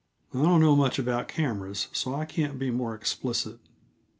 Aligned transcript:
I 0.33 0.41
don't 0.41 0.61
know 0.61 0.75
much 0.75 0.97
about 0.97 1.27
cameras, 1.27 1.87
so 1.91 2.15
I 2.15 2.25
can't 2.25 2.57
be 2.57 2.71
more 2.71 2.95
explicit. 2.95 3.59